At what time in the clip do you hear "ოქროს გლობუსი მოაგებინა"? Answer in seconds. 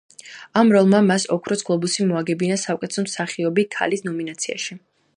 1.35-2.59